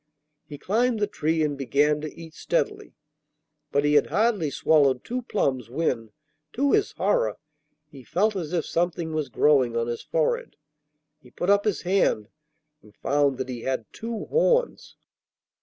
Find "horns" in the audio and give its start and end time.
14.25-14.95